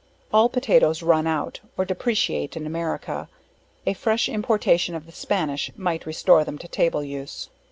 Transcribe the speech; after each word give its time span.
All 0.33 0.49
potatoes 0.49 1.03
run 1.03 1.27
out, 1.27 1.59
or 1.77 1.85
depreciate 1.85 2.57
in 2.57 2.65
America; 2.65 3.29
a 3.85 3.93
fresh 3.93 4.27
importation 4.27 4.95
of 4.95 5.05
the 5.05 5.11
Spanish 5.11 5.69
might 5.77 6.07
restore 6.07 6.43
them 6.43 6.57
to 6.57 6.67
table 6.67 7.03
use. 7.03 7.51